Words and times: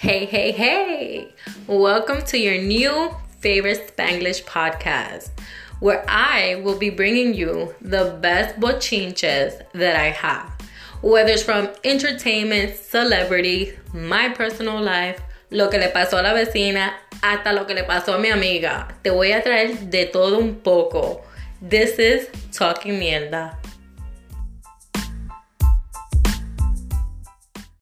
Hey, 0.00 0.24
hey, 0.24 0.52
hey! 0.52 1.28
Welcome 1.66 2.22
to 2.28 2.38
your 2.38 2.56
new 2.56 3.14
favorite 3.40 3.94
Spanglish 3.94 4.44
podcast, 4.44 5.28
where 5.80 6.02
I 6.08 6.62
will 6.64 6.78
be 6.78 6.88
bringing 6.88 7.34
you 7.34 7.74
the 7.82 8.16
best 8.22 8.58
bochinches 8.58 9.60
that 9.74 9.96
I 9.96 10.06
have. 10.06 10.50
Whether 11.02 11.32
it's 11.32 11.42
from 11.42 11.68
entertainment, 11.84 12.76
celebrity, 12.76 13.74
my 13.92 14.30
personal 14.30 14.80
life, 14.80 15.20
lo 15.50 15.68
que 15.68 15.78
le 15.78 15.90
pasó 15.90 16.18
a 16.18 16.22
la 16.22 16.32
vecina, 16.32 16.94
hasta 17.22 17.52
lo 17.52 17.66
que 17.66 17.74
le 17.74 17.82
pasó 17.82 18.14
a 18.14 18.18
mi 18.18 18.30
amiga. 18.30 18.88
Te 19.04 19.10
voy 19.10 19.32
a 19.32 19.42
traer 19.42 19.90
de 19.90 20.06
todo 20.06 20.38
un 20.38 20.62
poco. 20.62 21.20
This 21.60 21.98
is 21.98 22.26
Talking 22.52 22.98
Mierda 22.98 23.54